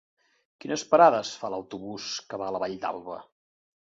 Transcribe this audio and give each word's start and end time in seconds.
Quines 0.63 0.83
parades 0.93 1.33
fa 1.41 1.51
l'autobús 1.55 2.09
que 2.31 2.39
va 2.45 2.49
a 2.49 2.55
la 2.57 2.61
Vall 2.65 2.75
d'Alba? 2.87 3.21